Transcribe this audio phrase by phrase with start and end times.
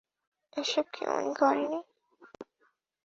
[0.57, 1.79] এসব কি উনি করেনি?